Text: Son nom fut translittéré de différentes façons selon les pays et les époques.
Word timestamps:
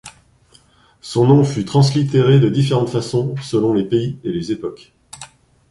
Son 1.01 1.27
nom 1.27 1.43
fut 1.43 1.63
translittéré 1.63 2.39
de 2.39 2.49
différentes 2.49 2.89
façons 2.89 3.35
selon 3.39 3.71
les 3.71 3.83
pays 3.85 4.17
et 4.23 4.31
les 4.31 4.51
époques. 4.51 4.93